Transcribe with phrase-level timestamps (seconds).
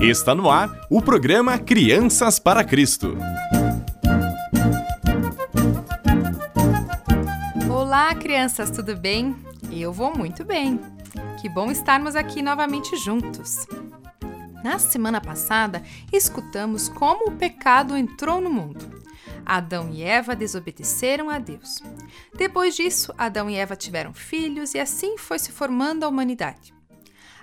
[0.00, 3.16] Está no ar o programa Crianças para Cristo.
[7.68, 9.34] Olá, crianças, tudo bem?
[9.72, 10.78] Eu vou muito bem.
[11.40, 13.66] Que bom estarmos aqui novamente juntos.
[14.62, 15.82] Na semana passada,
[16.12, 19.02] escutamos como o pecado entrou no mundo.
[19.44, 21.82] Adão e Eva desobedeceram a Deus.
[22.36, 26.77] Depois disso, Adão e Eva tiveram filhos e assim foi se formando a humanidade.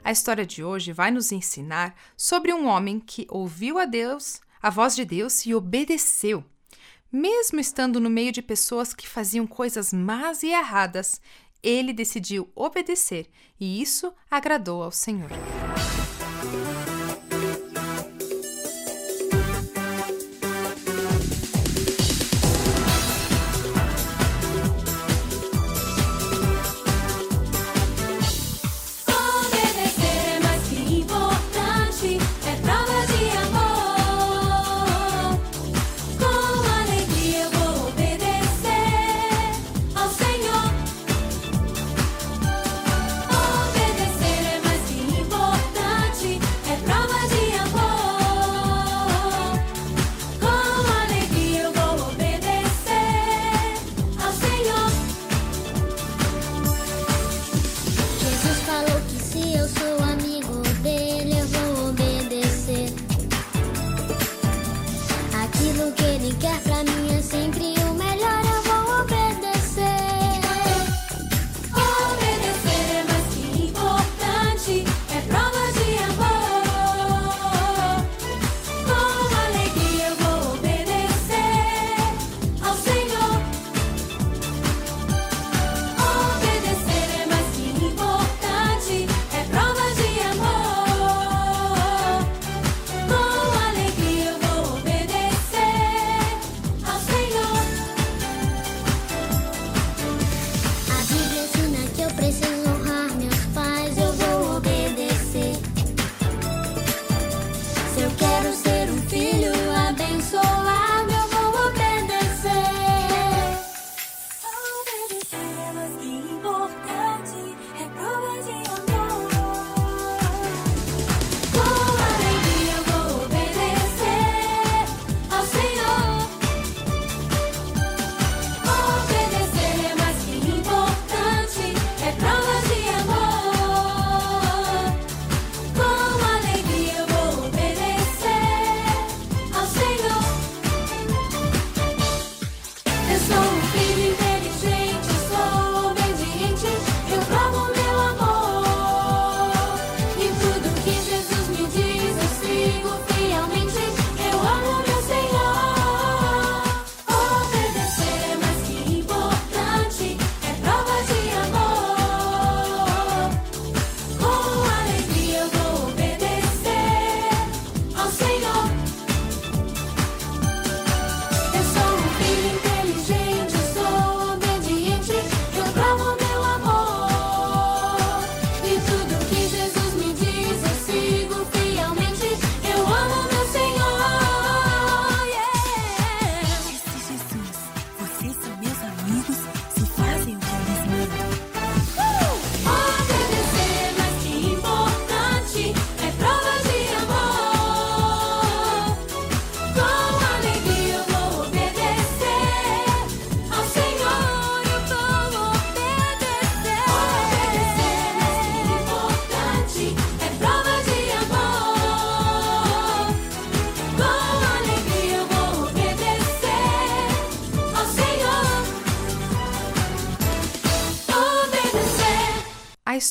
[0.05, 4.70] A história de hoje vai nos ensinar sobre um homem que ouviu a Deus, a
[4.70, 6.46] voz de Deus e obedeceu.
[7.12, 11.20] Mesmo estando no meio de pessoas que faziam coisas más e erradas,
[11.63, 13.27] ele decidiu obedecer
[13.60, 15.32] e isso agradou ao Senhor.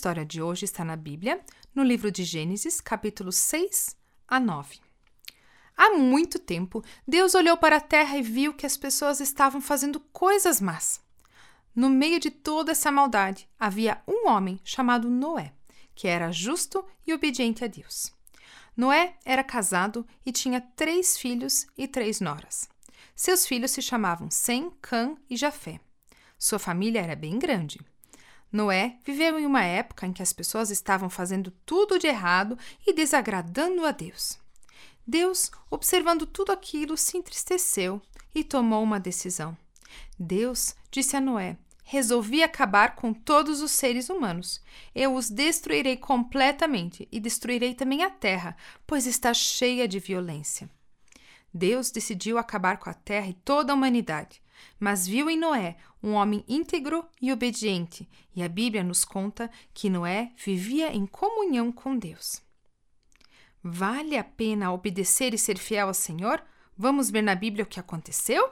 [0.04, 1.42] História de hoje está na Bíblia,
[1.74, 3.96] no livro de Gênesis, capítulos 6
[4.28, 4.78] a 9.
[5.74, 9.98] Há muito tempo, Deus olhou para a terra e viu que as pessoas estavam fazendo
[9.98, 11.00] coisas más.
[11.74, 15.54] No meio de toda essa maldade, havia um homem chamado Noé,
[15.94, 18.12] que era justo e obediente a Deus.
[18.76, 22.68] Noé era casado e tinha três filhos e três noras.
[23.16, 25.80] Seus filhos se chamavam Sem, Cã e Jafé.
[26.38, 27.80] Sua família era bem grande.
[28.54, 32.56] Noé viveu em uma época em que as pessoas estavam fazendo tudo de errado
[32.86, 34.38] e desagradando a Deus.
[35.04, 38.00] Deus, observando tudo aquilo, se entristeceu
[38.32, 39.56] e tomou uma decisão.
[40.16, 44.62] Deus disse a Noé: resolvi acabar com todos os seres humanos.
[44.94, 50.70] Eu os destruirei completamente e destruirei também a terra, pois está cheia de violência.
[51.52, 54.40] Deus decidiu acabar com a terra e toda a humanidade,
[54.78, 59.88] mas viu em Noé um homem íntegro e obediente, e a Bíblia nos conta que
[59.88, 62.42] Noé vivia em comunhão com Deus.
[63.62, 66.42] Vale a pena obedecer e ser fiel ao Senhor?
[66.76, 68.50] Vamos ver na Bíblia o que aconteceu?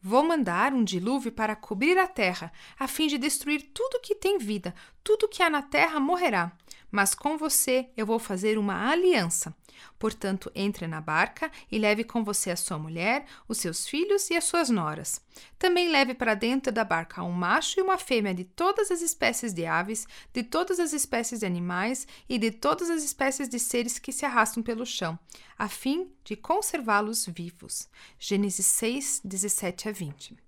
[0.00, 4.38] Vou mandar um dilúvio para cobrir a terra, a fim de destruir tudo que tem
[4.38, 4.72] vida,
[5.02, 6.52] tudo que há na terra morrerá.
[6.92, 9.52] Mas com você eu vou fazer uma aliança.
[9.98, 14.36] Portanto, entre na barca e leve com você a sua mulher, os seus filhos e
[14.36, 15.20] as suas noras.
[15.58, 19.52] Também leve para dentro da barca um macho e uma fêmea de todas as espécies
[19.52, 23.98] de aves, de todas as espécies de animais e de todas as espécies de seres
[23.98, 25.18] que se arrastam pelo chão,
[25.58, 27.88] a fim de conservá-los vivos.
[28.18, 30.45] Gênesis 6, 17 a 20.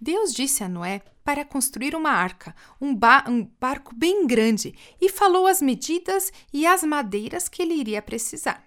[0.00, 5.08] Deus disse a Noé para construir uma arca, um, ba um, barco bem grande, e
[5.08, 8.64] falou as medidas e as madeiras que ele iria precisar.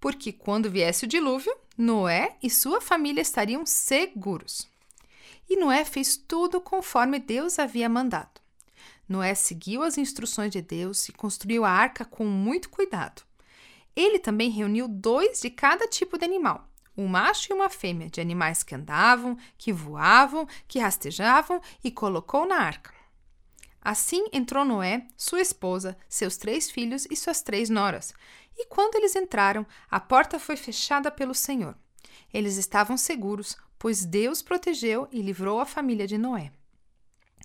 [0.00, 4.68] Porque quando viesse o dilúvio, Noé e sua família estariam seguros.
[5.48, 8.40] E Noé fez tudo conforme Deus havia mandado.
[9.08, 13.22] Noé seguiu as instruções de Deus e construiu a arca com muito cuidado.
[13.94, 18.20] Ele também reuniu dois de cada tipo de animal um macho e uma fêmea de
[18.20, 22.92] animais que andavam, que voavam, que rastejavam e colocou na arca.
[23.82, 28.12] Assim entrou Noé, sua esposa, seus três filhos e suas três noras.
[28.56, 31.74] E quando eles entraram, a porta foi fechada pelo Senhor.
[32.32, 36.52] Eles estavam seguros, pois Deus protegeu e livrou a família de Noé.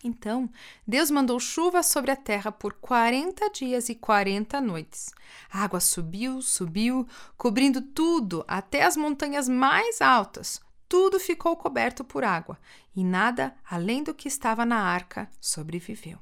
[0.06, 0.48] Então,
[0.86, 5.12] Deus mandou chuva sobre a terra por quarenta dias e quarenta noites.
[5.52, 10.62] A água subiu, subiu, cobrindo tudo, até as montanhas mais altas.
[10.88, 12.60] Tudo ficou coberto por água,
[12.96, 16.19] e nada além do que estava na arca sobreviveu.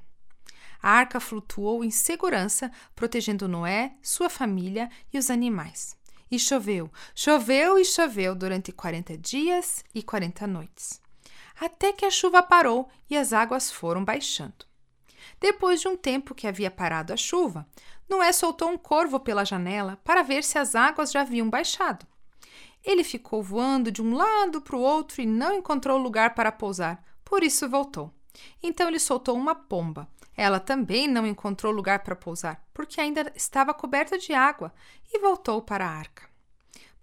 [0.82, 5.98] A arca flutuou em segurança, protegendo Noé, sua família e os animais.
[6.32, 11.03] E choveu, choveu e choveu durante quarenta dias e quarenta noites
[11.60, 14.66] até que a chuva parou e as águas foram baixando.
[15.40, 17.68] Depois de um tempo que havia parado a chuva,
[18.10, 22.06] Noé soltou um corvo pela janela para ver se as águas já haviam baixado.
[22.84, 27.04] Ele ficou voando de um lado para o outro e não encontrou lugar para pousar,
[27.24, 28.14] por isso voltou.
[28.62, 30.08] Então ele soltou uma pomba.
[30.36, 34.74] Ela também não encontrou lugar para pousar, porque ainda estava coberta de água,
[35.14, 36.33] e voltou para a arca.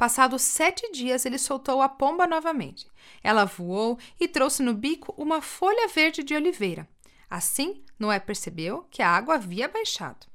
[0.00, 2.90] Passados sete dias, ele soltou a pomba novamente.
[3.22, 6.88] Ela voou e trouxe no bico uma folha verde de oliveira.
[7.28, 10.26] Assim, Noé percebeu que a água havia baixado.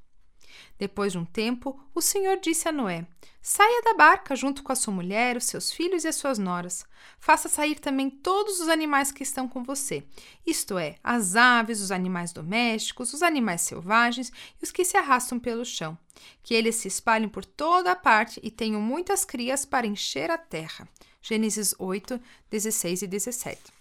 [0.78, 3.08] Depois de um tempo, o Senhor disse a Noé:
[3.42, 6.86] Saia da barca junto com a sua mulher, os seus filhos e as suas noras.
[7.20, 10.04] Faça sair também todos os animais que estão com você,
[10.46, 15.40] isto é, as aves, os animais domésticos, os animais selvagens e os que se arrastam
[15.40, 15.98] pelo chão.
[16.44, 20.38] Que eles se espalhem por toda a parte e tenham muitas crias para encher a
[20.38, 20.88] terra.
[21.22, 22.20] Gênesis 8,
[22.50, 23.75] 16 e 17.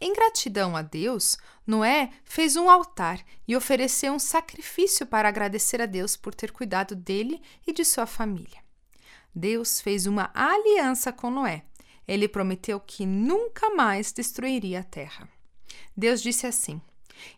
[0.00, 1.36] Em gratidão a Deus,
[1.66, 6.96] Noé fez um altar e ofereceu um sacrifício para agradecer a Deus por ter cuidado
[6.96, 8.60] dele e de sua família.
[9.34, 11.64] Deus fez uma aliança com Noé.
[12.08, 15.28] Ele prometeu que nunca mais destruiria a terra.
[15.94, 16.80] Deus disse assim: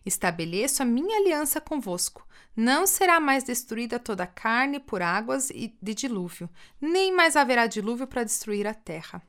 [0.05, 2.25] Estabeleço a minha aliança convosco.
[2.55, 8.07] Não será mais destruída toda a carne por águas de dilúvio, nem mais haverá dilúvio
[8.07, 9.21] para destruir a terra.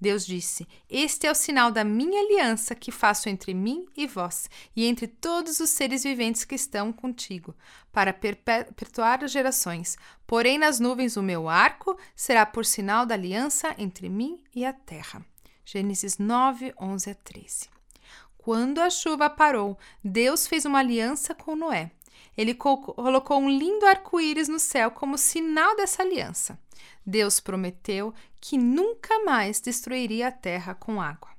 [0.00, 4.48] Deus disse: Este é o sinal da minha aliança que faço entre mim e vós,
[4.74, 7.54] e entre todos os seres viventes que estão contigo,
[7.92, 9.96] para perpetuar as gerações.
[10.26, 14.72] Porém, nas nuvens o meu arco será por sinal da aliança entre mim e a
[14.72, 15.24] terra.
[15.64, 17.68] Gênesis 9, 11 a 13.
[18.38, 21.90] Quando a chuva parou, Deus fez uma aliança com Noé.
[22.36, 26.58] Ele colocou um lindo arco-íris no céu como sinal dessa aliança.
[27.04, 31.30] Deus prometeu que nunca mais destruiria a terra com água.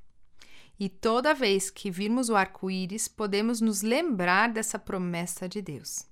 [0.79, 6.05] E toda vez que virmos o arco-íris, podemos nos lembrar dessa promessa de Deus.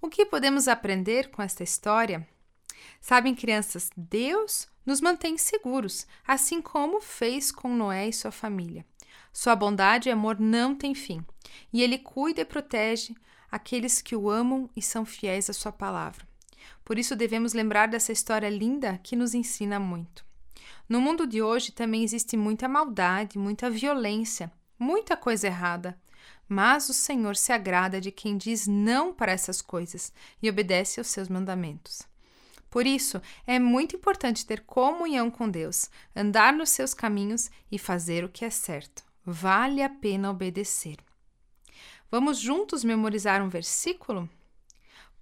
[0.00, 2.26] O que podemos aprender com esta história?
[3.00, 8.84] Sabem, crianças, Deus nos mantém seguros, assim como fez com Noé e sua família.
[9.32, 11.24] Sua bondade e amor não têm fim,
[11.72, 13.14] e ele cuida e protege
[13.50, 16.29] aqueles que o amam e são fiéis à sua palavra.
[16.84, 20.24] Por isso devemos lembrar dessa história linda que nos ensina muito.
[20.88, 25.98] No mundo de hoje também existe muita maldade, muita violência, muita coisa errada.
[26.48, 30.12] Mas o Senhor se agrada de quem diz não para essas coisas
[30.42, 32.02] e obedece aos seus mandamentos.
[32.68, 38.24] Por isso, é muito importante ter comunhão com Deus, andar nos seus caminhos e fazer
[38.24, 39.04] o que é certo.
[39.24, 40.96] Vale a pena obedecer.
[42.10, 44.28] Vamos juntos memorizar um versículo?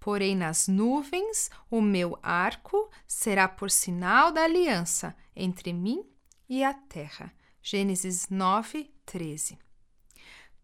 [0.08, 6.02] Porém, nas nuvens, o meu arco será por sinal da aliança entre mim
[6.48, 7.30] e a terra.
[7.62, 9.58] Gênesis 9, 13.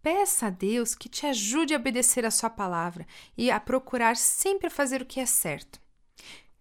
[0.00, 4.70] Peça a Deus que te ajude a obedecer a Sua palavra e a procurar sempre
[4.70, 5.78] fazer o que é certo.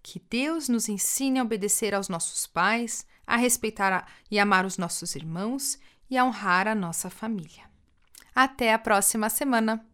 [0.01, 5.15] Que Deus nos ensine a obedecer aos nossos pais, a respeitar e amar os nossos
[5.15, 7.63] irmãos e a honrar a nossa família.
[8.35, 9.92] Até a próxima semana!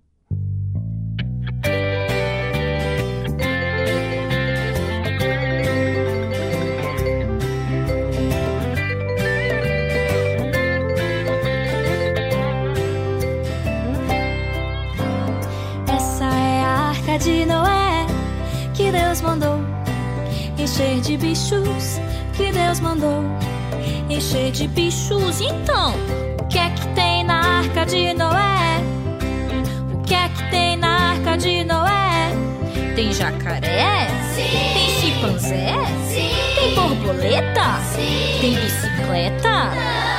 [17.20, 18.06] De Noé
[18.74, 19.60] que Deus mandou
[20.58, 22.00] encher de bichos
[22.34, 23.24] que Deus mandou
[24.10, 25.42] encher de bichos.
[25.42, 25.94] Então,
[26.40, 28.82] o que é que tem na arca de Noé?
[29.94, 32.32] O que é que tem na arca de Noé?
[32.96, 34.08] Tem jacaré?
[34.34, 34.74] Sim.
[34.74, 35.74] Tem chimpanzé?
[36.08, 36.32] Sim.
[36.56, 37.80] Tem borboleta?
[37.94, 38.38] Sim.
[38.40, 39.72] Tem bicicleta?
[40.16, 40.19] O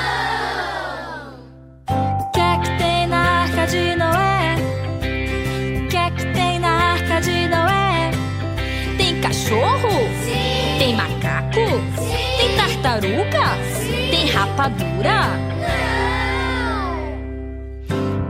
[12.91, 13.47] tartaruga?
[13.79, 14.11] Sim.
[14.11, 15.21] Tem rapadura?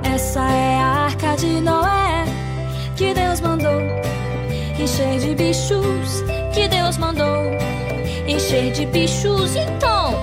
[0.02, 2.24] Essa é a arca de Noé
[2.96, 3.80] que Deus mandou
[4.78, 6.22] encher de bichos.
[6.52, 7.44] Que Deus mandou
[8.26, 9.56] encher de bichos.
[9.56, 10.14] Então,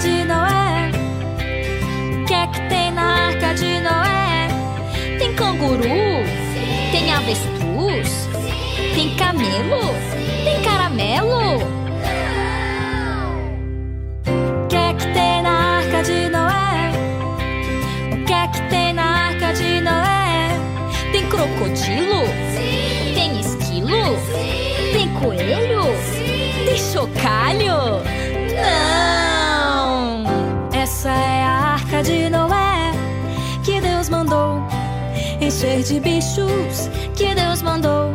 [0.00, 0.90] de Noé?
[2.22, 4.48] O que é que tem na arca de Noé?
[5.18, 5.82] Tem canguru?
[6.90, 8.28] Tem avestruz?
[8.94, 9.94] Tem camelo?
[10.42, 11.60] Tem caramelo?
[32.02, 32.92] de Noé
[33.62, 34.62] que Deus mandou
[35.40, 38.14] encher de bichos que Deus mandou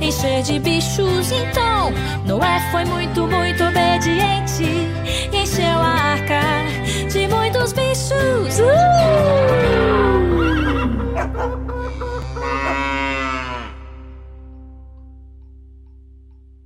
[0.00, 1.30] encher de bichos.
[1.32, 1.92] Então
[2.26, 4.88] Noé foi muito, muito obediente
[5.32, 6.40] encheu a arca
[7.10, 8.60] de muitos bichos.
[11.40, 11.63] Uh!